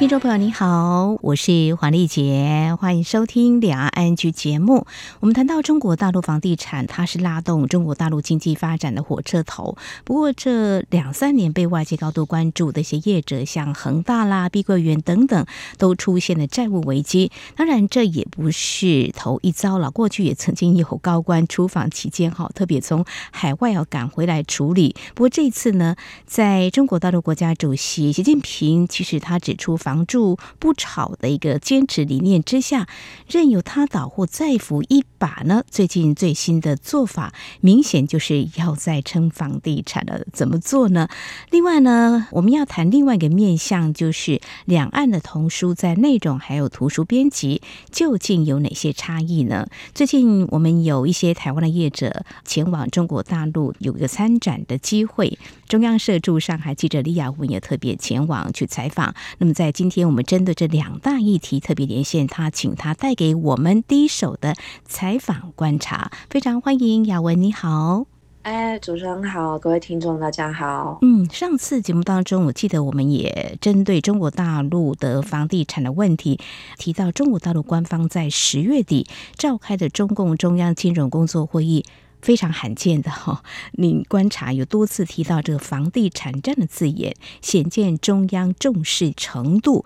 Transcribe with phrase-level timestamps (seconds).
[0.00, 4.86] 听众朋友你好，我是黄丽杰，欢迎收听两岸安居节目。
[5.20, 9.76] 我们谈到中国大陆房地产，它是拉动中国大陆经济发展的火车头。
[10.04, 15.44] 不过这两三年被外界高度关注的一些业者，像恒大啦、碧桂园等等，
[15.76, 17.30] 都出现了债务危机。
[17.54, 19.90] 当然，这也不是头一遭了。
[19.90, 24.96] 过去也曾经有高官出访期间，哈，特别从海外要赶回来处理。
[25.14, 25.94] 不过这一次呢，
[26.24, 32.86] 在中国大陆国家主席习近平，其实他指出房住不炒的一个坚持理念之下，
[33.28, 35.64] 任由他倒或再扶一把呢？
[35.68, 40.24] 最近最新的做法，明显就是要再撑房地产了。
[40.32, 41.08] 怎么做呢？
[41.50, 47.60] 另外呢，我们要谈另外一个面向，就是两岸的童书在内容还有图书编辑
[47.90, 49.66] 究竟有哪些差异呢？
[49.92, 55.36] 最近我们有一些台湾的业者前往中国大陆，有一个参展的机会。
[55.66, 59.14] 中央社驻上海记者李亚文也特别前往去采访。
[59.38, 66.12] 那么在今天，我们针对这两大议题特别连线他，请他带给我们第一手的采访观察。
[66.28, 68.04] 非常欢迎雅文，你好。
[68.42, 70.98] 哎，主持人好，各位听众大家好。
[71.00, 76.38] 嗯，上次节目当中，我记得我们也针对中国大陆的房地产的问题，
[76.76, 79.06] 提到中国大陆官方在十月底
[79.36, 81.86] 召开的中共中央金融工作会议。
[82.22, 89.84] 非常罕见的哈，你观察有多次提到这个房地产战的字眼，显见中央重视程度。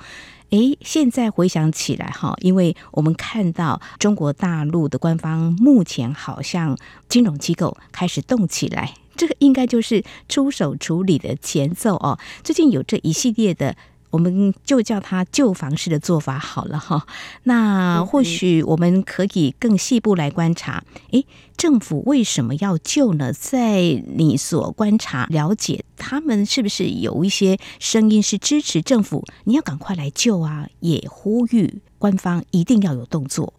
[0.51, 6.77] 诶，现在回想起来哈，因为我们看到中国大陆的官方目前好像
[7.09, 12.19] 金融机构开始动起来，这个应该就是出手处理的前奏哦。
[12.43, 13.77] 最近有这一系列的。
[14.15, 17.05] 我们就叫它旧房式的做法好了哈。
[17.43, 21.27] 那或许我们可以更细部来观察，诶，
[21.57, 23.33] 政府为什么要救呢？
[23.33, 23.81] 在
[24.17, 29.25] 你所观察了解，他们是不是有一些声音是支持政府？
[29.43, 30.69] 你要赶快来救啊！
[30.79, 33.53] 也呼吁官方一定要有动作。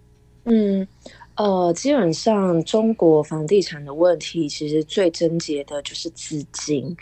[0.46, 0.88] 嗯，
[1.36, 6.96] 呃，基本上中国房地产的问题其实最症结的就是资金，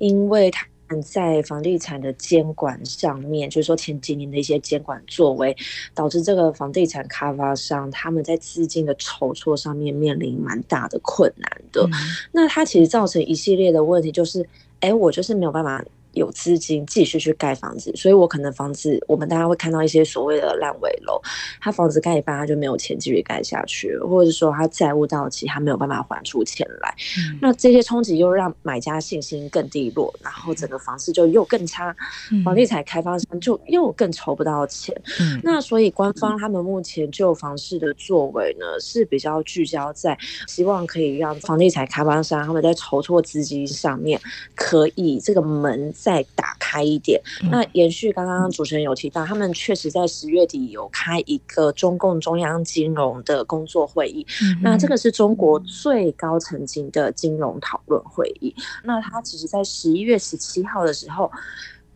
[0.00, 0.66] 因为它。
[1.02, 5.56] 在房地产的监管上面，就是说前几年的一些监管作为，
[5.94, 11.86] 导致这个房地产开发商他们在资金的筹措上面面临蛮大的困难的。
[11.86, 11.92] 嗯、
[12.32, 14.48] 那它其实造成一系列的问题，就是，
[14.80, 15.84] 哎，我就是没有办法。
[16.14, 21.20] 有资金继续去盖房子，所以我可能房子，我们大家会看到一些所谓的烂尾楼，
[21.60, 31.94] 他房子盖一半他就没有钱继续盖下去，或者是说他债务到期，他没有办法还出钱来，嗯、那这些冲击又让买家信心更低落，然后整个房市就又更差，
[32.30, 44.20] 嗯、房地产开发商就又更筹不到钱，嗯、那所以官方他们目前就房市的作为呢，是比较聚焦在希望可以让房地产开发商他们在筹措资金上面
[44.54, 45.92] 可以这个门。
[46.04, 47.18] 再打开一点。
[47.50, 54.26] 那延续刚刚主持人有提到，他们确实在十月底有开一个中共中央金融的工作会议。
[54.62, 58.54] 那这个是中国最高层级的金融讨论会议。
[58.82, 61.32] 那他其实，在十一月十七号的时候，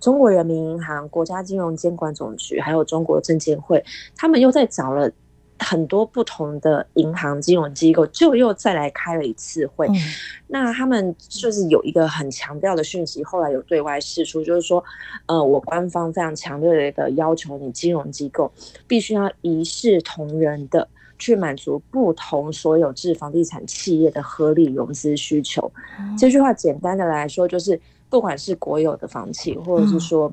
[0.01, 3.85] 中国人民银行、国家金融监管总局还有中国证监会，
[4.17, 5.13] 他们又在找了。
[5.59, 9.95] 很多不同的银行金融机构就又再来开了一次会，嗯、
[10.47, 14.83] 那他们就是有一个很强调的讯息，后来有对外释出，就是说，
[15.27, 18.51] 呃，我官方非常强烈的一个要求，你金融机构
[18.87, 20.87] 必须要一视同仁的
[21.19, 25.71] 去满足不同所有制房地产企业的合理融资需求。
[25.99, 30.33] 嗯、这句话简单的来说，就是不管是国有的房企，或者是说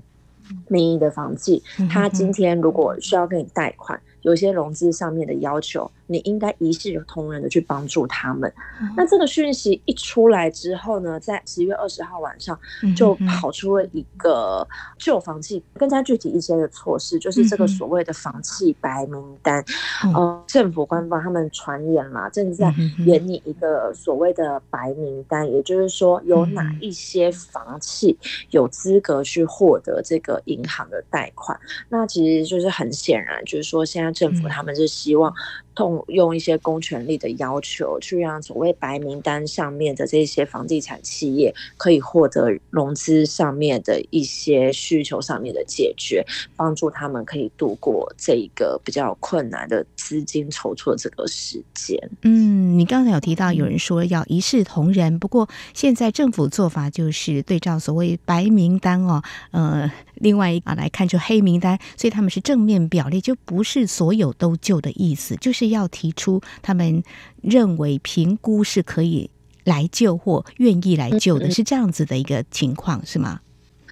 [0.68, 4.00] 民营的房企，嗯、他今天如果需要跟你贷款。
[4.26, 8.52] 有些融资上面的要求，你应该一视同仁的去帮助他们。
[8.82, 12.60] 嗯、那这个讯息一出来之后呢，在十月二十号晚上
[12.96, 14.68] 就跑出了一个
[14.98, 19.64] 旧房契更加具体一些的措施，就是这个所谓的房契白名单。
[20.04, 22.74] 嗯、呃，政府官方他们传言嘛，正在
[23.06, 28.18] 研拟一个所谓的白名单，也就是说有哪一些房契
[28.50, 31.60] 有资格去获得这个银行的贷款。
[31.90, 34.16] 那其实就是很显然，就是说现在。
[34.16, 35.34] 政府他们是希望
[35.76, 46.26] 动用一些公权力的要求，去让所谓白名单上面的这些房地产企业可以获得融资上面的一些需求上面的解决，
[46.56, 52.00] 帮助他们可以度过这一个比较困难的资金筹措这个时间。
[52.22, 67.04] 嗯，你刚才有提到有人说要一视同仁，不过现在政府做法就是对照所谓白名单哦，呃，另外一个来看就黑名单，所以他们是正面表列，就不是所有都救的意思，就是要提出他们
[67.42, 69.30] 认为评估是可以
[69.64, 73.42] 来救或愿意来救的，是这样子的一个情况，是吗？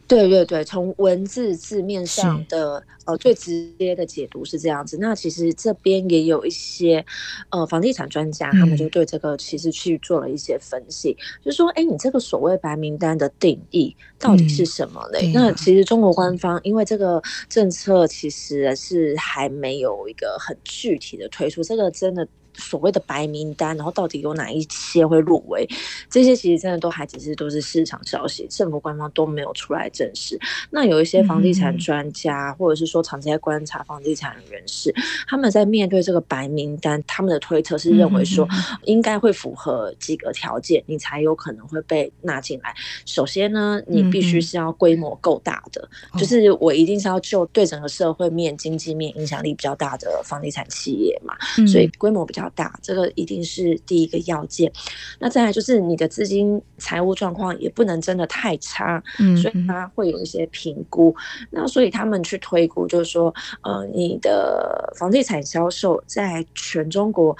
[0.08, 4.98] 对对对，从文字字面上的呃最直接的解读是这样子。
[5.00, 7.04] 那其实这边也有一些
[7.50, 15.32] 呃房地产专家，他们就对这个其实去做了一些分析，嗯、就是说，哎，你这个所谓白名单的定义到底是什么嘞？
[15.32, 22.28] 嗯、那其实中国官方因为这个政策其实是还没有一个很具体的推出，这个真的。
[22.56, 25.68] 所谓的白名单，然后到底有哪一些会入围？
[26.10, 30.40] 这些其实真的都还只是都是市场消息，政府官方都没有出来证实。
[30.70, 34.94] 那有一些房地产专家，嗯、或者是说长期在观察房地产人士，
[35.28, 38.48] 他们在面对这个白名单，他们的推测是认为说，
[38.84, 42.74] 应该会符合几个条件，你才有可能会被纳进来。
[43.06, 52.43] 首先呢，你必须是要规模够大的，嗯、就是我一定是要就对整个社会面、经济面影响力比较大的房地产企业嘛，嗯、所以规模比较。
[52.52, 54.72] 大，这个一定是第一个要件。
[55.20, 61.16] 那再来就是你的资金财务状况也不能真的太差，嗯，所以他会有一些评估。
[61.50, 67.36] 那所以他们去推估，就是说，呃，你的房地产销售在全中国。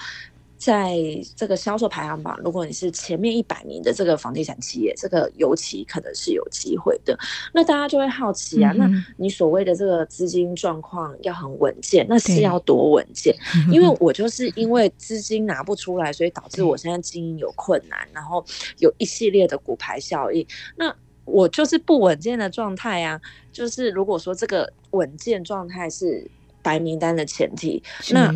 [0.56, 0.96] 在
[1.36, 7.18] 这个销售排行榜，如果你是前面一百名的这个房地产企业，这个尤其可能是有机会的。
[7.52, 13.34] 那大家就会好奇啊，嗯、那你所谓的这个资金状况要很稳健，那是要多稳健？
[13.70, 18.42] 因为我就是因为资金拿不出来，所以导致我现在经营有困难，然后
[18.78, 20.46] 有一系列的骨牌效应。
[20.76, 23.20] 那我就是不稳健的状态啊。
[23.52, 26.26] 就是如果说这个稳健状态是
[26.62, 28.34] 白名单的前提，那。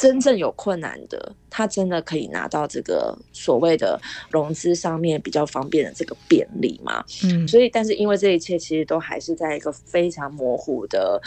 [0.00, 4.00] 真正有困难的，他真的可以拿到这个所谓的
[4.30, 7.04] 融资上面比较方便的这个便利吗？
[7.24, 11.20] 嗯，所以，但是因为这一切其实都还是在一个非常模糊的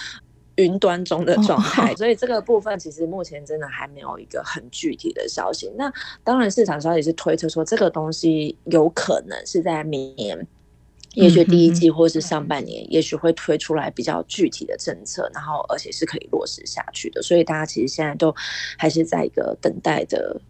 [0.55, 5.71] 云端中的状态， 所以这个部分其实目前真的还没有一个很具体的消息。
[5.77, 5.93] 那
[6.23, 10.47] 当然，市场消息是推测说这个东西有可能是在明年。
[11.13, 18.33] 也许第一季或是上半年，也许会推出来比较具体的政策，然后而且是可以落实下去的，所以大家其实现在都
[18.77, 20.42] 还是在一个等待的。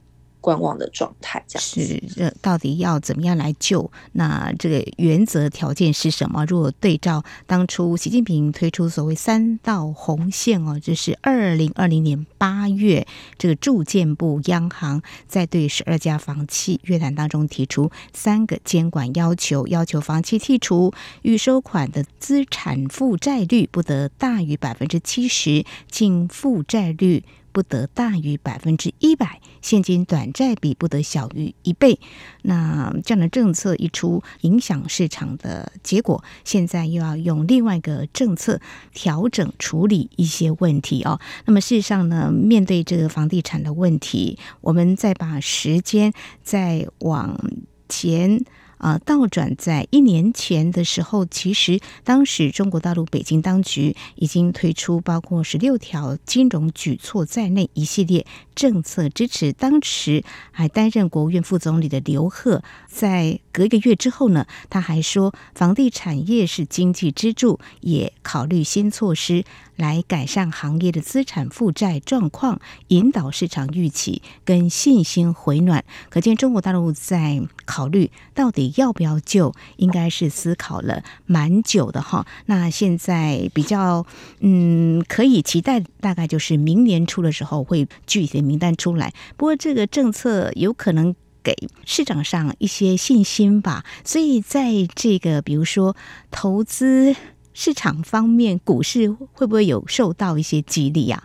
[0.44, 3.90] 观望的状态，这样是这到底要怎么样来救？
[4.12, 6.44] 那这个原则条件是什么？
[6.46, 13.08] 如果对照当初习近平推出所谓三道红线哦，就是二零二零年八月，
[13.38, 20.92] 这个住建部央行在对十二家房企约谈当中提出三个监管要求，要求房企剔除
[21.22, 27.24] 预收款的资产负债率不得大于百分之七十，净负债率。
[27.54, 32.00] 不得大于百分之一百，现金短债比不得小于一倍。
[32.42, 38.60] 那这样的政策一出，影响市场的结果，现在又要用另外一个政策
[38.92, 41.22] 调整处理一些问题哦。
[41.46, 46.12] 那么事实上呢，面对这个房地产的问题，我们再把时间
[46.42, 47.40] 再往
[47.88, 48.44] 前。
[48.84, 59.54] 啊，倒转在一年前的时候，其实当时中国大陆北京当局已经推出包括十六条金融举措在内一系列政策支持。
[59.54, 69.44] 当时还担任国务院副总理的刘鹤，在隔一个月之后呢，他还说房地产业是经济支柱，也考虑新措施。
[69.76, 75.84] 来改善行业的资产负债状况，引导市场预期跟信心回暖。
[76.12, 82.28] 可见中国大陆在考虑到底要不要救，应该是思考了蛮久的哈。
[82.46, 84.06] 那现在比较
[84.42, 89.14] 嗯可以期待，大概就是明年初的时候会具体名单出来。
[89.38, 93.84] 不过这个政策有可能给市场上一些信心吧。
[94.04, 95.96] 所以在这个比如说
[96.30, 97.16] 投资。
[97.56, 101.24] 市场方面，股市会不会有受到一些激励啊？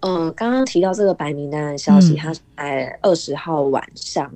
[0.00, 4.32] 嗯，刚刚提到这个白名单的消息，它在二十号晚上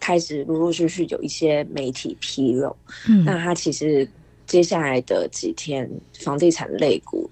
[0.00, 2.74] 开始陆陆续续有一些媒体披露。
[3.06, 4.08] 嗯，那它其实
[4.46, 5.86] 接下来的几天，
[6.20, 7.28] 房地产类股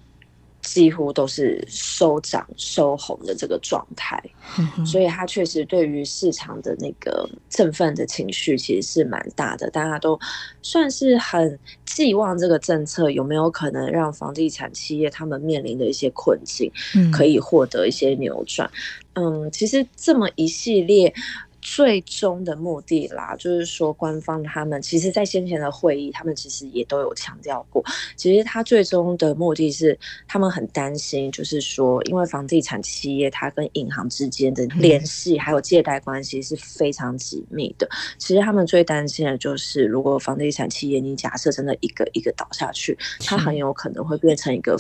[0.73, 4.23] 几乎都是收涨收红的这个状态，
[4.57, 10.17] 嗯、所以它确实对于市场的那个振奋的情绪其实是蛮大的，大家都
[10.62, 16.71] 算是很寄望这个政策有没有可能让房地产企业他们面临的一些困境
[17.12, 18.71] 可以获得一些扭转。
[19.15, 21.12] 嗯，嗯，其实这么一系列。
[21.61, 27.85] 最终的目的啦，就是说官方他们其实，在先前的会议，他们其实也都有强调过，
[28.17, 37.88] 其实他最终的目的是，他们很担心，就是说，因为房地产企业它跟银行之间的联系还有借贷关系是非常紧密的。
[38.19, 44.76] 其实他们最担心的就是，如果房地产企业你假设真的一个一个倒下去，它很有可能会变成一个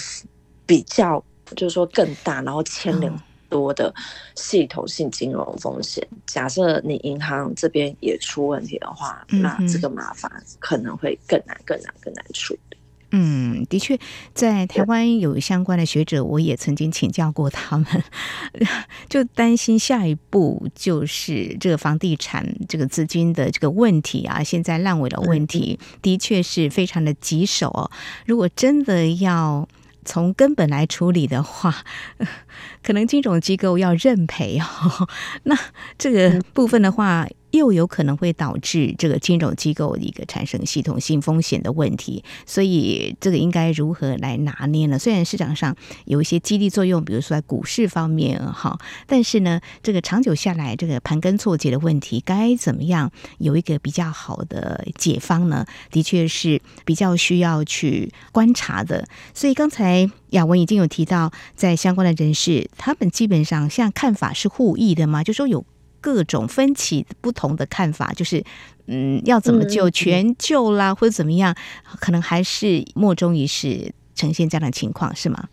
[0.66, 1.22] 比较，
[1.54, 3.12] 就是说更大，然后牵连。
[3.50, 3.94] 多的
[4.34, 12.60] 系统性金融风险，假设你银行这边也出问题的话，嗯、那这个麻烦可能会更难、更难、更难处理。
[13.12, 13.98] 嗯，的确，
[14.34, 17.86] 在台湾有相关的学者，我也曾经请教过他们，
[19.10, 27.90] 就担心下一步就是这个房地产这个资金的这个问题啊，现在烂尾的问题，的确是非常的棘手哦。
[28.26, 29.68] 如果真的要
[30.10, 31.84] 从根本来处理的话，
[32.82, 35.08] 可能金融机构要认赔哦。
[35.44, 35.56] 那
[35.96, 37.28] 这个部分的话。
[37.50, 44.98] 又有可能会导致这个金融机构一个产生系统性风险的问题，所以这个应该如何来拿捏呢？
[44.98, 55.66] 虽然市场上有一些激励作用，比如说在股市方面哈，但是呢，这个长久下来，这个盘根错节的问题该怎么样有一个比较好的解方呢？
[55.90, 59.06] 的确是比较需要去观察的。
[59.34, 65.64] 所以刚才雅文已经有提到，在相关的人士，他们基本上现在看法是互异的嘛，就说有。
[66.00, 68.42] 各种分歧不同的看法，就是
[68.86, 71.54] 嗯，要怎么救全救啦，或者怎么样，
[72.00, 75.48] 可能还是莫衷一是呈现这样的情况，是吗？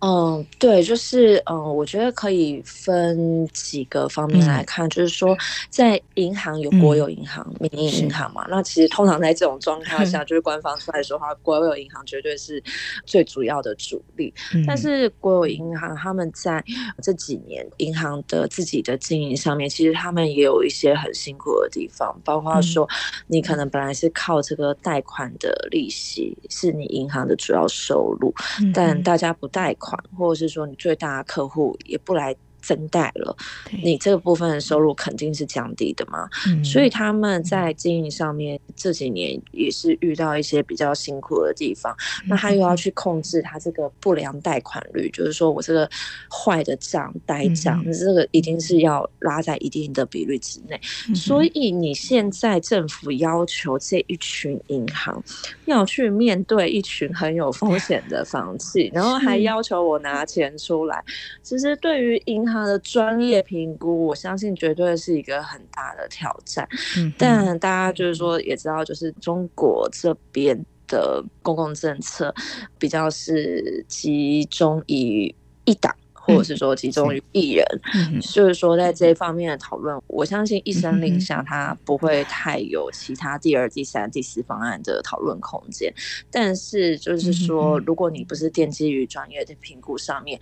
[0.00, 5.36] 嗯，对，就是嗯，我觉得可以分几个方面来看，嗯、就是说，
[5.68, 12.62] 在银行有国有银行、嗯、民营银行嘛，那其实通常在这种状态 下，就是官方出来说话，国有银行绝对是
[13.04, 14.32] 最主要的主力。
[14.54, 16.64] 嗯、但是国有银行他们在
[17.02, 22.88] 这几年银行的自己的经营上面，其实他们也有一些很辛苦的地方，包括说
[23.26, 29.89] 你可能本来是靠这个贷款的利息是你银行的主要收入，嗯、但大家不贷款。
[30.16, 32.36] 或者是说，你最大的客户也不来。
[32.60, 33.36] 增贷了，
[33.82, 41.94] 你这个部分的收入肯定是降低的嘛，嗯、所以他们在经营上面这几年也是遇到一些比较辛苦的地方。
[42.22, 45.88] 嗯、那他又要去控制他这个不良贷款率，嗯、就是说我这个
[46.30, 50.80] 坏的账、呆账，嗯、这个一定是要拉在一定的比率之内。
[51.08, 55.22] 嗯、所以你现在政府要求这一群银行
[55.66, 61.02] 要去面对一群很有风险的房企， 然后还要求我拿钱出来，
[61.42, 66.68] 其实对于银他的专业评估，我相信绝对是一个很大的挑战。
[66.98, 72.34] 嗯，但大家就是说，也知道，就是中国这边的公共政策
[72.78, 75.94] 比较是集中于一党。
[76.22, 77.64] 或者是说集中于一人，
[77.94, 85.92] 嗯、就是说在这一方面的讨论，我相信一声令下，他不会太有其他第二、第三、第四方案的讨论空间。
[86.30, 90.38] 但是就是说，如果你不是奠基于专业的评估上面，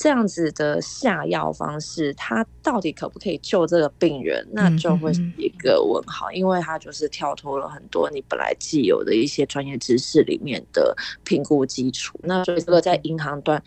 [0.00, 12.18] 这样子的下药方式，它到底可不可以救这个病人，那就会是一个问号，因为它就是跳脱了很多你本来既有的一些专业知识里面的评估基础。
[12.22, 13.62] 那所以这个在银行端。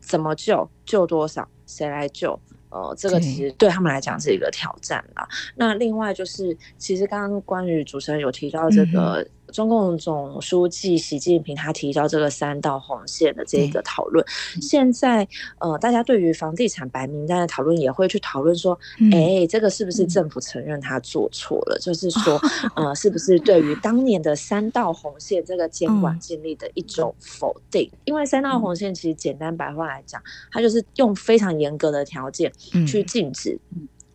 [0.00, 0.66] 怎么救？
[0.86, 1.46] 救多少？
[1.66, 2.38] 谁来救？
[2.70, 5.28] 呃，这个其实对他们来讲是一个挑战啦。
[5.54, 9.26] 那另外就是，其实刚刚关于主持人有提到这个。
[9.54, 14.24] 嗯中共总书记习近平他提到这个三道红线的这个讨论，
[14.56, 15.26] 嗯、现在
[15.58, 21.78] 呃，大家对于房地产白名单的讨论也会去讨论说，哎、嗯欸，这个是不是政府承认他做错了？
[21.78, 22.40] 嗯、就是 说，
[22.74, 27.88] 呃，是不是对于当年的三道红线这个监管建立的一种否定？
[27.92, 30.20] 嗯、因为三道红线其实简单白话来讲，
[30.50, 32.52] 它就是用非常严格的条件
[32.86, 33.56] 去禁止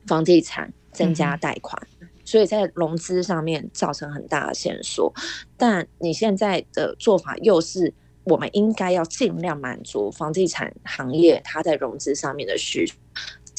[0.05, 1.81] 房地产增加贷款。
[2.29, 5.11] 所以在融资上面造成很大的线索，
[5.57, 7.91] 但你现在的做法又是
[8.23, 12.93] 我们应该要尽量满足房地产行业它在融资上面的需求。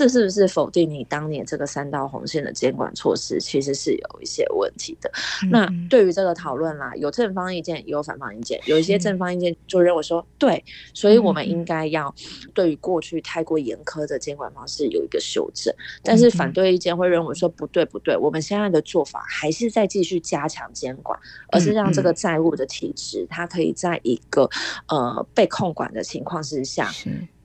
[0.01, 5.13] 这是不是否定你当年这个三道红线的监管措施其实是有一些问题的？
[5.43, 8.59] 嗯、那对于这个讨论啦，有正方意见，也有反方意见。
[8.65, 10.65] 有一些正方意见就认为说，对，
[10.95, 12.15] 所以我们应该要
[12.55, 15.71] 对于过去太过严苛的监管方式有一个修正。
[16.03, 21.21] 但是反对意见会认为说，不对不对，我们现在的做法还是在继续加强监管，
[21.53, 24.49] 而是让这个债务的体制，它可以在一个
[24.89, 26.91] 呃被控管的情况之下。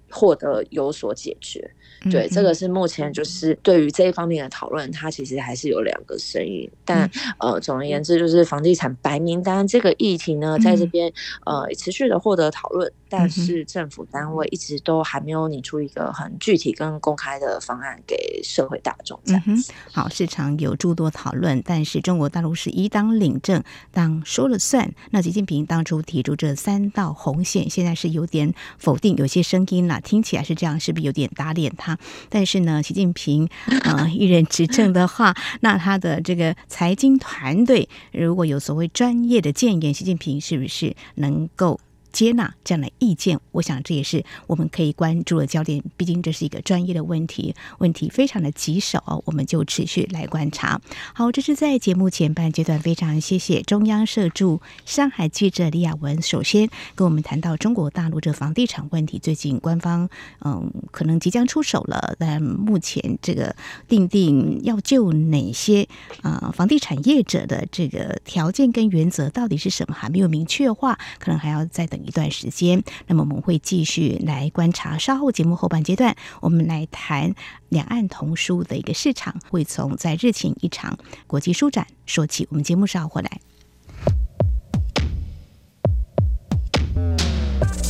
[0.07, 1.69] 获得有所解决，
[2.11, 6.69] 对，这个是目前就是对于这一方面的讨论，它其实还是有两个声音。
[6.83, 11.11] 但呃，总而言之，就是房地产白名单这个议题呢，在这边
[11.45, 19.19] 呃持续的获得讨论，但是政府单位一直都还没有拟出一个很具体跟公开的方案给社会大众。
[19.25, 24.93] 嗯哼，好，市场有诸多讨论，但是中国大陆是一当领证，当说了算。
[25.09, 29.99] 那习近平当初提出这三道红线，现在是有点否定，有些声音啦。
[29.99, 31.97] 听起来是这样，是不是有点打脸他？
[32.29, 33.45] 但是呢，习近平
[33.83, 41.79] 啊、呃、一人执政的话，那他的这个财经团队如果有所谓专业的建言，习近平是不是能够？
[42.15, 45.83] 接纳这样的意见，我想这也是我们可以关注的焦点。
[45.97, 50.79] 毕竟这是一个专业的问题，问题非常的棘手，我们就持续来观察。
[51.13, 56.21] 好，这是在节目前半阶段，非常谢谢中央社驻上海记者李雅文。
[56.21, 60.07] 首先跟我们谈到中国大陆这房地产问题，最近官方
[60.39, 63.53] 嗯可能即将出手了，但目前这个
[63.89, 65.85] 定定要救哪些
[66.21, 72.04] 啊房地产业者的这个条件跟原则到底是什么，还没有明确化，可能还要再等。
[72.05, 74.97] 一段时间，那么我们会继续来观察。
[74.97, 77.33] 稍后节目后半阶段，我们来谈
[77.69, 80.97] 两岸童书的一个市场，会从在日前一场
[81.27, 82.47] 国际书展说起。
[82.49, 83.41] 我们节目稍后回来。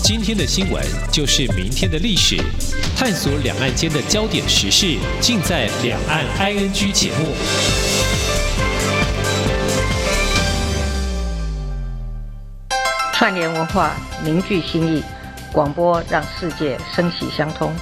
[0.01, 2.37] 今天的新闻就是明天的历史，
[2.95, 8.24] 探索两岸间的焦点时事，尽在《两岸 ING》节目。
[13.17, 13.93] 串联文化，
[14.25, 15.01] 凝聚心意，
[15.53, 17.73] 广播让世界声息相通。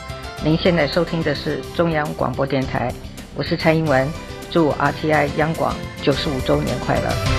[0.44, 2.94] 您现在收听的是中央广播电台，
[3.34, 4.08] 我是蔡英文，
[4.52, 7.33] 祝 RTI 央广九十五周年快乐。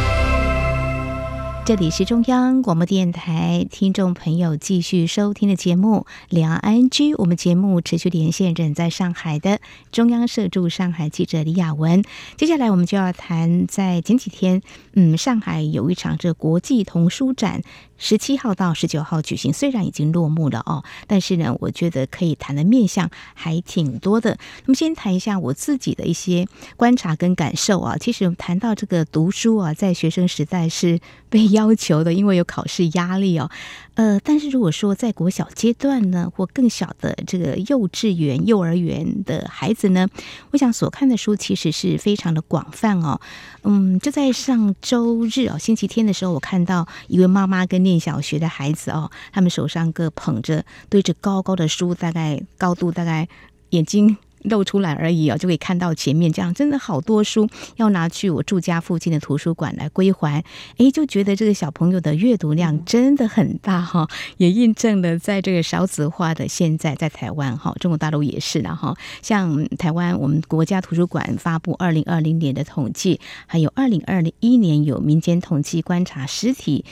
[1.66, 12.04] 这里是中央广播电台听众朋友继续收听的节目《两岸 ING》，我们节目持续连线人在上海的中央社驻上海记者李雅文。
[12.37, 14.61] 接下来我们就要谈，在前几天，
[14.92, 17.62] 嗯，上海有一场这国际童书展。
[17.96, 24.36] 十七号到十九号举行，虽然已经落幕了哦，但是呢，我觉得可以谈的面向还挺多的。
[24.66, 26.46] 那么，先谈一下我自己的一些
[26.76, 27.96] 观察跟感受啊。
[27.96, 33.50] 其实谈到这个读书啊，在学生时代是被 要求的，因为有考试压力哦。
[33.94, 40.08] 呃，但是如果说在国小阶段呢，或更小的这个幼稚园、幼儿园的孩子呢，
[40.50, 43.20] 我想所看的书其实是非常的广泛哦。
[43.62, 53.28] 嗯，就在上周日哦，星期天的时候，我看到一位妈妈跟念小学的孩子哦，他们手上各捧着堆着高高的书，大概高度大概
[53.70, 54.16] 眼睛。
[54.44, 60.42] 露出来而已哦，就可以看到前面这样，真的好多书要拿去我住家附近的图书馆来归还。
[60.78, 68.96] 诶，就觉得这个小朋友的阅读量真的很大哈，也印证了在这个少子化的现在，在台湾哈，中国大陆也是的哈。
[69.22, 76.85] 像台湾，我们国家图书馆发布二零二零年的统计，还有二零二一年有民间统计观察实体。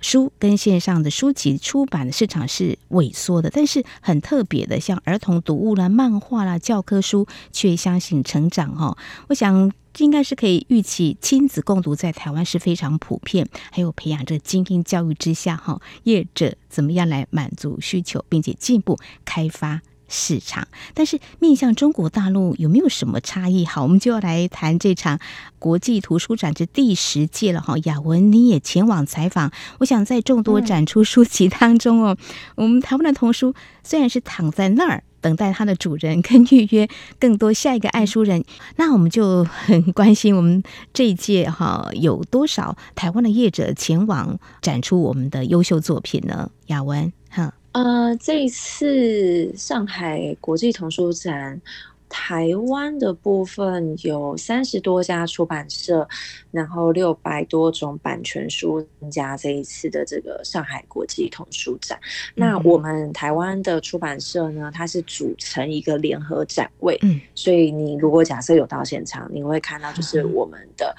[0.00, 8.96] 书跟线上的书籍出版的市场是萎缩的，但是很特别的，像儿童读物啦、漫画啦、教科书却相信成长哦。
[9.28, 19.82] 我想应该是可以预期，亲子共读在台湾是非常普遍，还有培养这精英教育之下哈，业者怎么样来满足需求，并且进一步开发。
[20.10, 23.64] 市场，但是面向中国大陆有没有什么差异？
[23.64, 25.18] 好，我们就要来谈这场
[25.58, 27.78] 国际图书展，这第十届了哈。
[27.84, 32.16] 雅文，你也前往采访，我想在众多展出书籍当中哦，
[32.56, 36.88] 我们台湾的童书虽然是躺在那儿等待它的主人跟预约
[37.20, 38.44] 更多下一个爱书人，
[38.76, 46.50] 那我们就很关心我们这一届哈有多少台湾的业者前往展出我们的优秀作品呢？
[46.66, 47.54] 雅文，哈。
[47.72, 51.62] 呃，这一次上海国际童书展，
[52.10, 56.06] 台湾的部分有三十多家出版社，
[56.50, 61.98] 然后六百多种版权书参加这一次的这个上海国际童书展。
[62.34, 70.92] 嗯、那我们台湾的出版社呢，它是组成一个联合展位，嗯，所以你如果假设有到现场，你会看到就是我们的、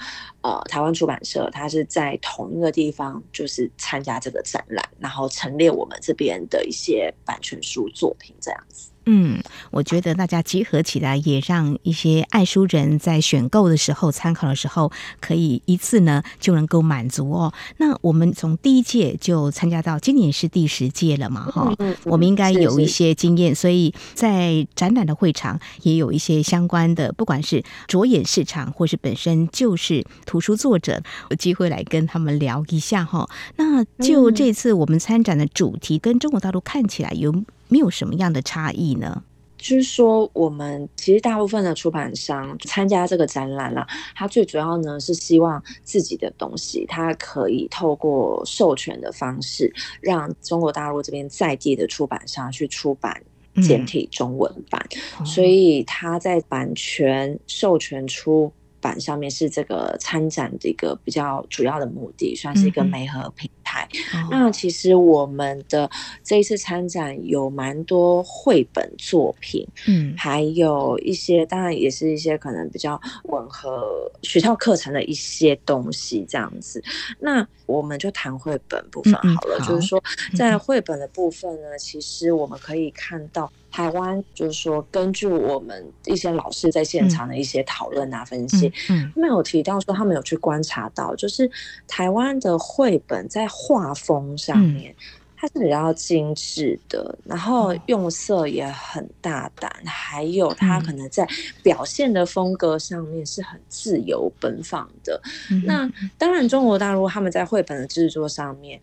[0.44, 8.90] 嗯、呃台湾出版社，它是在同一个地方就是参加这个展览，然后陈列我们这边的一些版权书作品这样子。
[9.06, 17.52] 嗯，我觉得大家集合起来，也让一些爱书人在选购的时候、参考的时候，可以一次呢就能够满足哦。
[17.78, 33.28] 那我们从第一届就参加到今年是第十届了嘛，哈、嗯，我们应该有一些经验，所以在展览的会场也有一些相关的，不管是着眼市场，或是本身就是图书作者，有机会来跟他们聊一下哈。
[33.56, 37.34] 那就这次我们参展的主题跟中国大陆看起来有。
[37.72, 39.24] 没有什么样的差异呢？
[39.58, 53.22] 就是说，我们其实大部分的出版商参加这个展览了，他最主要呢是希望自己的东西，他可以透过授权的方式，让中国大陆这边在地的出版商去出版
[53.62, 54.84] 简体中文版，
[55.20, 63.50] 嗯、所以他在版权授权出版上面是这个参展的一个比较主要的目的，算是一个媒合品。
[64.14, 65.90] 嗯、那其实我们的
[66.26, 76.84] 这一次参展有蛮多绘本作品，嗯，还有一些当然也是一些可能比较吻合学校课程的一些东西这样子。
[77.18, 80.04] 那我们就谈绘本部分好了，嗯嗯、好，就是说
[80.36, 91.50] 在绘本的部分呢，其实我们可以看到台湾，就是说根据我们一些老师在现场的一些讨论啊、分析，嗯，他们有提到说他们有去观察到，就是
[91.88, 94.94] 台湾的绘本在画风上面，
[95.38, 101.26] 它是比较精致的，然后用色也很大胆，还有它可能在
[101.64, 105.22] 表现的风格上面是很自由奔放的。
[105.66, 108.78] 那当然，中国大陆他们在绘本的制作上面，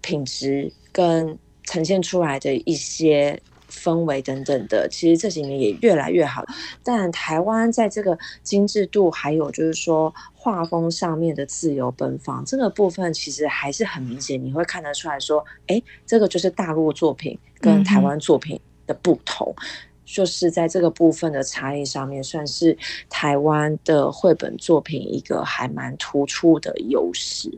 [0.00, 3.40] 品质跟呈现出来的一些。
[3.72, 6.44] 氛围等等的，其实这几年也越来越好。
[6.84, 19.62] 但台湾在这个精致度，还有就是说画风上面的自由奔放这个部分，其实还是很明显，你会看得出来说，哎，这个就是大陆作品跟台湾作品的不同，嗯、
[20.04, 22.76] 就是在这个部分的差异上面，算是
[23.08, 27.50] 台湾的绘本作品一个还蛮突出的优势。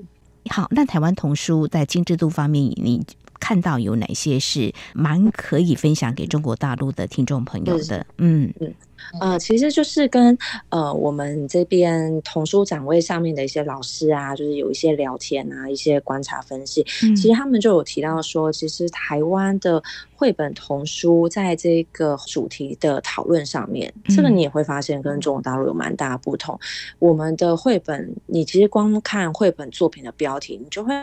[0.51, 3.03] 好，那台湾童书在精致度方面，你
[3.45, 8.07] 看到有哪些是蛮可以分享给中国大陆的听众朋友的？
[8.17, 8.75] 嗯嗯。
[9.21, 10.37] 呃，其实就是跟
[10.71, 16.81] 呃我们这边童书展位上面的一些老师啊，就是有一些聊天啊，一些观察分析。
[17.03, 19.83] 嗯、其实他们就有提到说，其实台湾的
[20.17, 26.59] 绘本童书在这个主题的讨论上面，嗯、这个你也会发现跟中国大陆有蛮大的不同。
[26.99, 30.95] 我们的绘本，你其实光看绘本作品的标题，你就会。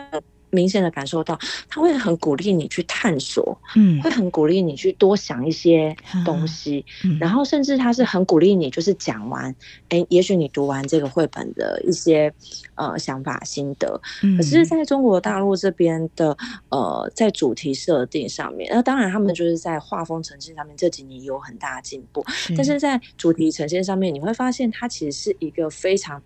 [0.52, 1.38] 明显的感受到，
[1.68, 9.50] 他会很鼓励你去探索，嗯，会很鼓励你去多想一些东西，嗯、然后甚至他是很鼓励你，就是讲完，
[9.88, 12.32] 哎、欸，也许你读完这个绘本的一些
[12.74, 16.36] 呃想法心得，嗯、可是在中国大陆这边的
[16.68, 22.54] 呃，在主题设定上面，那当然他们就是在画风呈现上面这几年有很大的进步，是。
[22.54, 26.22] 但是在主题呈现上面，你会发现它其实是一个非常。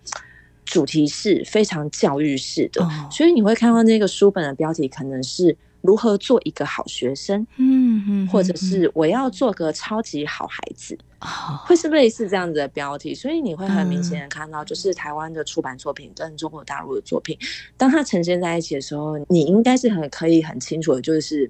[0.67, 17.37] 主题是非常教育式的，哦、所以你会看到那个书本的标题可能是如何做一个好学生，嗯嗯，或者是我要做个超级好孩子，哦、会是类似这样子的标题，所以你会很明显的看到，就是台湾的出版作品跟中国大陆的作品，
[17.77, 21.49] 当它呈现在一起的时候，你应该是很可以很清楚的，就是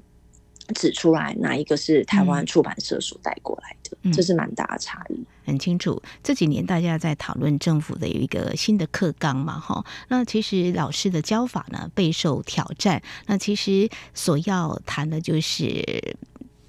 [0.75, 5.23] 指出来哪一个是台湾出版社所带过来的，嗯、这是蛮大的差异。
[5.45, 9.85] 很清楚，这几年大家在讨论政府的有一个新的课纲嘛，哈。
[10.09, 13.01] 那其实老师的教法呢备受挑战。
[13.27, 16.17] 那其实所要谈的就是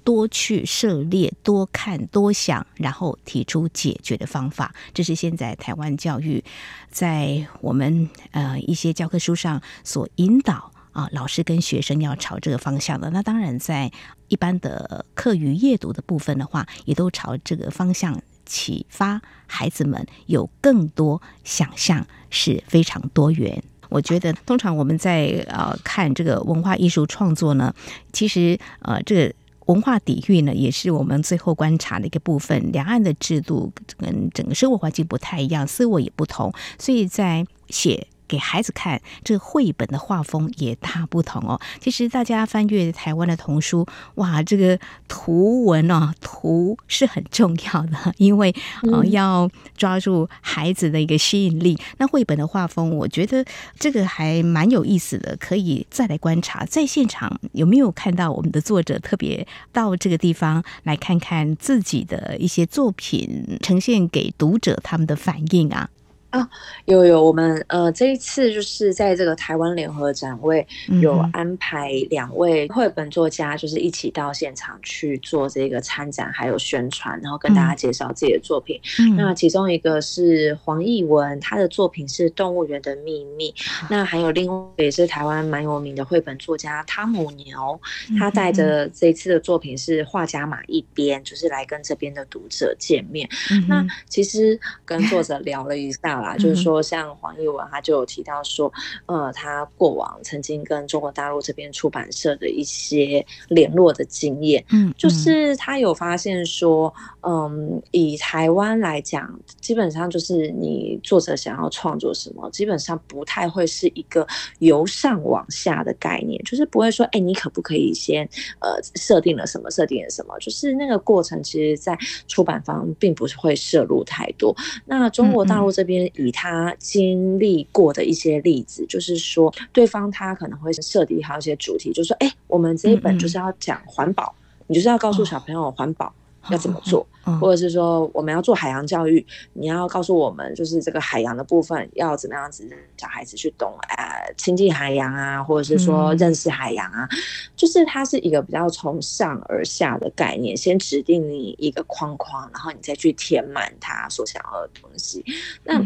[0.05, 4.73] 多去涉猎、多看、多想，然后提出解决的方法。
[4.93, 6.41] 这是现在台湾教育
[6.89, 13.09] 在我们呃一些教科书上所引导啊，老师跟学生要朝这个方向的。
[13.11, 13.89] 那当然，在
[14.27, 18.21] 一般的课余阅读的部分的话，也都朝这个方向。
[18.45, 23.61] 启发孩子们有更多想象是非常多元。
[23.89, 27.71] 我觉得，通常我们在呃看这个文化艺术创作呢，
[28.11, 29.35] 其实呃这个
[29.67, 32.71] 文化底蕴呢，也是我们最后观察的一个部分。
[32.71, 38.07] 两岸的制度跟整个生活环境不太一样，思维也不同，所以在写。
[38.29, 41.59] 给孩子看这个绘本的画风也大不同哦。
[41.81, 51.77] 其实大家翻阅台湾的童书，哇，这个图文哦，图是很重要的，因为呃要抓住孩子的一个吸引力。
[51.97, 53.43] 那绘本的画风，我觉得
[53.77, 56.63] 这个还蛮有意思的，可以再来观察。
[56.65, 65.89] 在现场有没有看到我们的作者特别到这个地方来看看自己的一些作品，呈现给读者他们的反应啊？
[66.29, 66.47] 啊，
[66.85, 70.65] 有有，我们呃这一次就是在这个台湾联合展位
[71.01, 78.79] 有安排两位绘本作家，就是一起到现场去做这个参展还有宣传，然后跟大家介绍自己的作品。
[78.99, 83.51] 嗯、那其中一个是黄奕文，他的作品是《动物园的秘密》。
[83.81, 87.81] 嗯、那还有另外也是台湾蛮有名的绘本作家汤姆牛，
[88.19, 93.27] 他带着这一次的作品是《画家马一边》，就是来跟这边的读者见面。
[93.49, 96.18] 嗯、那其实跟作者聊了一下。
[96.37, 98.71] 就是说，像黄奕文，他就有提到说，
[99.05, 114.27] 呃，他过往曾经跟中国大陆这边出版社的一些联络的经验，嗯，就是他有发现说，嗯，以台湾来讲，基本上就是你作者想要创作什么，基本上不太会是一个
[114.59, 118.27] 由上往下的概念，就是不会说，哎，你可不可以先
[118.59, 124.55] 呃设定了什么，设定了什么，就是那个过程，其实在出版方并不是会摄入太多。
[124.85, 126.08] 那中国大陆这边。
[126.15, 134.33] 以他经历过的一些例子，就是说，对方他可能会设定好一些主题，就是说，哎，我们这一本就是要讲环保，
[134.67, 136.13] 你就是要告诉小朋友环保
[136.49, 137.05] 要怎么做。
[137.39, 147.07] 或者是说我们要做海洋教育，你要告诉我们，就是这个海洋的部分要怎么样子让小孩子去懂，呃，亲近海洋啊，或者是说认识海洋啊，
[147.55, 155.23] 就是它是一个比较从上而下的概念，先指定你一个框框，然后你再去填满他所想要的东西。
[155.63, 155.81] 那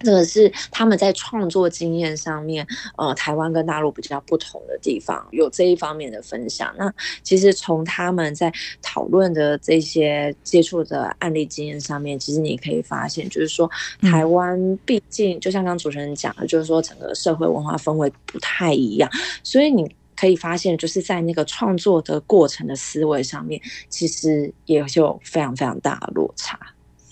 [0.00, 6.74] 这个是他们在创作经验上面，呃，台湾跟大陆比较不同的地方，有这一方面的分享。
[6.78, 13.70] 那其实从他们在讨论的这些接触的案例经验上面，其实你可以发现，就是说
[14.02, 19.08] 台湾毕竟就像刚主持人讲的，就是说整个社会文化氛围不太一样，
[19.44, 26.58] 所以你可以发现，就是在那个创作的过程的思维上面，其实也就非常非常大的落差。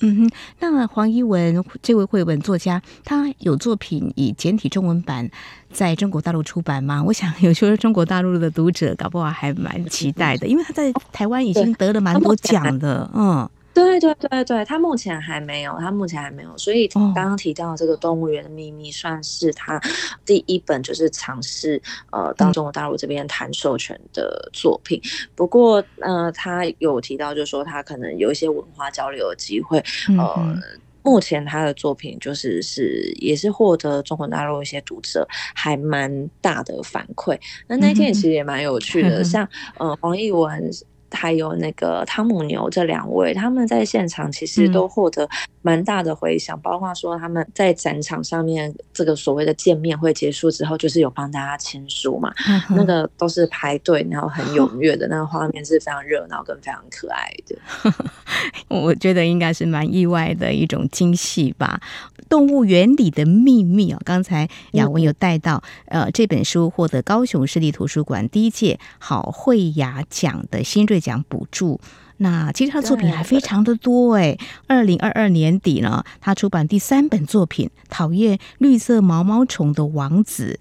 [0.04, 5.28] 嗯哼，那黄一文这位绘本作家，他有作品以简体中文版
[5.72, 7.02] 在中国大陆出版吗？
[7.02, 13.48] 我想有时候中国大陆的读者搞不好还蛮期待的，因为他在台湾已经得了蛮多奖的，嗯。
[13.74, 19.80] 对对对对，他目前还没有，他目前还没有，所以刚刚提到这个《动物园的秘密》算是他
[20.24, 21.82] 第一本就是尝试
[22.12, 25.00] 呃，到中国大陆这边谈授权的作品。
[25.34, 29.82] 不过呃，他有提到就是说他可能有一些文化交流的机会。
[30.16, 30.56] 呃，
[31.02, 37.38] 目前他的作品就是是也是获得中国大陆一些读者还蛮大的反馈。
[37.66, 40.70] 那那天其实也蛮有趣的， 像呃黄奕文。
[41.10, 45.28] 还有那个汤姆牛这两位，他们在现场其实都获得
[45.62, 57.92] 蛮大的回响，嗯、包括说他们在展场上面这个所谓的见面会结束之后，就是有帮大家签书嘛，嗯、那个都是排队，然后很踊跃的那个画面是非常热闹跟非常可爱的。
[58.68, 61.80] 我觉得应该是蛮意外的一种惊喜吧。
[62.28, 71.80] 动物园里的秘密啊，刚才雅文有带到，呃，这本书获得高雄市立图书馆第一届好绘雅奖的新锐奖补助。
[72.16, 74.38] 那其实他的作品还非常的多哎。
[74.66, 80.58] 二零二二年底呢，他出版第三本作品《讨厌绿色毛毛虫的王子》。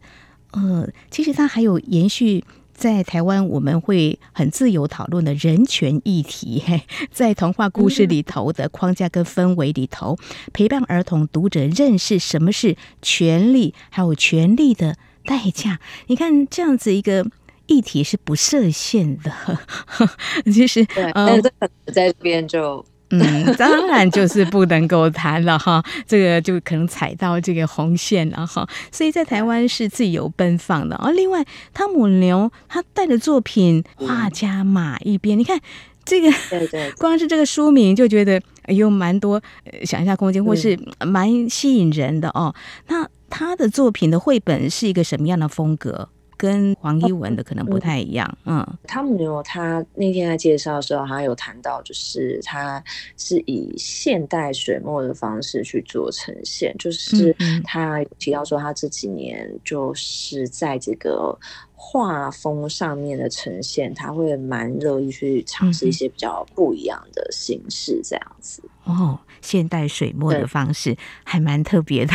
[0.60, 2.44] 呃，其实他还有延续。
[2.76, 6.62] 在台湾，我们会很自由讨论的人权议题，
[7.14, 10.18] 在童话故事里头的框架跟氛围里头，
[10.52, 15.80] 陪伴儿童读者认识什么是权利，还有权利的代价。
[16.08, 17.24] 你看这样子一个
[17.68, 19.32] 议题是不设限的，
[20.52, 21.42] 其实对，但是
[21.94, 22.86] 在这边就。
[23.16, 28.68] 嗯，当然就是不能够谈了哈， 这个就可能踩到这个红线了哈。
[28.92, 30.96] 所以在台湾是自由奔放的。
[30.96, 31.46] 而另外，
[31.76, 35.60] 汤姆牛他带的作品《画家马一边》，你看
[36.04, 39.40] 这个，对对，光是这个书名就觉得有蛮多
[39.84, 42.56] 想象空间，或是蛮吸引人的哦。
[42.88, 46.10] 那他的作品的绘本是一个什么样的风格？
[46.44, 52.84] 跟黄一文的可能不太一样，嗯，汤姆牛他那天在介绍的时候，他有谈到，就是他
[53.16, 61.34] 是以现代水墨的方式去做呈现，就是他提到说，他这几年就是在这个
[61.74, 68.62] 画风上面的呈现，他会蛮乐意去尝试一些比较不一样的形式，这样子。
[68.84, 72.14] 哦，现代水墨的方式还蛮特别的，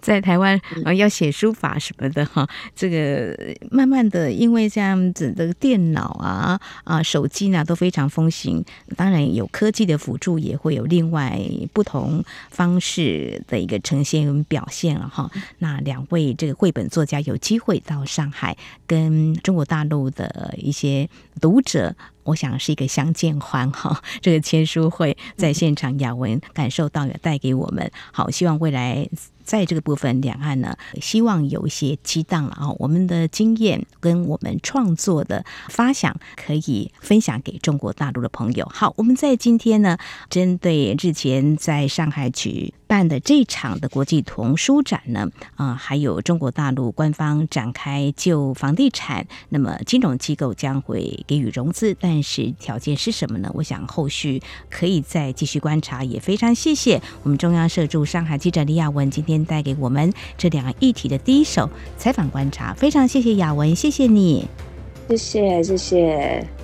[0.00, 3.36] 在台湾啊要写书法什么的哈，这个
[3.70, 8.64] 慢慢的因为这样子的电脑啊啊手机呢都非常风行，
[8.96, 11.40] 当然有科技的辅助，也会有另外
[11.72, 15.30] 不同方式的一个呈现跟表现了哈。
[15.58, 21.08] 那两位这个绘本作家有机会到上海跟中国大陆的一些
[21.40, 21.94] 读者。
[22.24, 24.02] 我想是一个相见欢哈。
[24.22, 29.06] 这个签书会在现场，雅文感受到也带给我们好，希望未来。
[29.44, 32.70] 在这个部分，两岸呢，希望有一些激荡了啊。
[32.78, 38.68] 我们的经验跟我们创作的发想，可以分享给中国大陆的朋友。
[38.72, 39.96] 好，我们在今天呢，
[40.28, 53.50] 针对日前在上海举办的这场的国际童书展呢，啊，还有中国大陆官方展开就房地产，那么金融机构将会给予融资，但是条件是什么呢？
[53.54, 56.04] 我想后续可以再继续观察。
[56.04, 59.34] 也非常谢谢我们中央社驻上海记者李雅文今天。
[59.44, 64.48] 带给我们这两个议题的第一手采访观察，非常谢谢雅文，谢谢你，
[65.08, 66.63] 谢谢谢谢。